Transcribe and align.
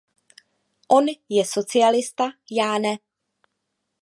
On 0.89 1.05
je 1.29 1.43
socialista, 1.45 2.31
já 2.51 2.79
ne. 2.79 2.97